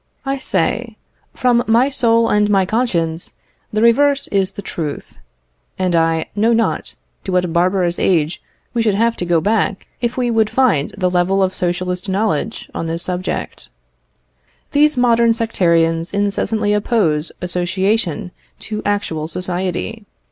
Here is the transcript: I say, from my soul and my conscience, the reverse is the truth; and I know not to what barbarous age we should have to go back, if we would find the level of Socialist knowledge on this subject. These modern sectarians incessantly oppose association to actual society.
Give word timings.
I 0.25 0.39
say, 0.39 0.97
from 1.35 1.63
my 1.67 1.89
soul 1.91 2.27
and 2.27 2.49
my 2.49 2.65
conscience, 2.65 3.37
the 3.71 3.83
reverse 3.83 4.25
is 4.29 4.53
the 4.53 4.63
truth; 4.63 5.19
and 5.77 5.95
I 5.95 6.25
know 6.35 6.53
not 6.53 6.95
to 7.23 7.31
what 7.31 7.53
barbarous 7.53 7.99
age 7.99 8.41
we 8.73 8.81
should 8.81 8.95
have 8.95 9.15
to 9.17 9.25
go 9.25 9.39
back, 9.39 9.85
if 10.01 10.17
we 10.17 10.31
would 10.31 10.49
find 10.49 10.89
the 10.97 11.11
level 11.11 11.43
of 11.43 11.53
Socialist 11.53 12.09
knowledge 12.09 12.67
on 12.73 12.87
this 12.87 13.03
subject. 13.03 13.69
These 14.71 14.97
modern 14.97 15.35
sectarians 15.35 16.15
incessantly 16.15 16.73
oppose 16.73 17.31
association 17.39 18.31
to 18.61 18.81
actual 18.83 19.27
society. 19.27 20.07